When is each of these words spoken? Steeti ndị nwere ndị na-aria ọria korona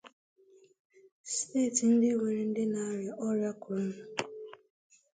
Steeti 1.33 1.85
ndị 1.93 2.09
nwere 2.15 2.43
ndị 2.49 2.63
na-aria 2.71 3.13
ọria 3.27 3.51
korona 3.61 4.03